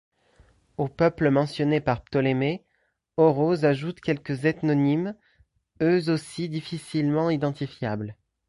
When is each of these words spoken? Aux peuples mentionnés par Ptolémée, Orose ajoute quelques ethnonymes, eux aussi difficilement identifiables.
Aux 0.77 0.87
peuples 0.87 1.29
mentionnés 1.29 1.79
par 1.79 2.03
Ptolémée, 2.03 2.65
Orose 3.17 3.65
ajoute 3.65 4.01
quelques 4.01 4.45
ethnonymes, 4.45 5.13
eux 5.83 6.09
aussi 6.11 6.49
difficilement 6.49 7.29
identifiables. 7.29 8.15